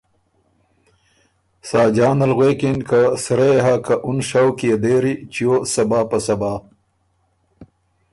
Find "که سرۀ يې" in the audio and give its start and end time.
2.87-3.59